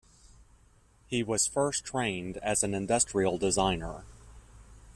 He 1.05 1.21
was 1.21 1.45
first 1.45 1.85
trained 1.85 2.37
as 2.37 2.63
an 2.63 2.73
industrial 2.73 3.37
designer. 3.37 4.03